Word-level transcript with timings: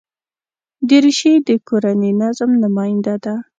دریشي 0.89 1.33
د 1.47 1.49
کورني 1.67 2.11
نظم 2.21 2.51
نماینده 2.63 3.15
ده. 3.23 3.35